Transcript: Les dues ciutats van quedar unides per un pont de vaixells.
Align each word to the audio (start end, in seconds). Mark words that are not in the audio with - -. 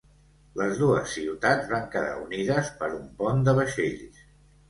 Les 0.59 0.71
dues 0.83 1.11
ciutats 1.17 1.67
van 1.73 1.85
quedar 1.97 2.15
unides 2.23 2.71
per 2.79 2.89
un 2.95 3.05
pont 3.21 3.43
de 3.49 3.55
vaixells. 3.61 4.25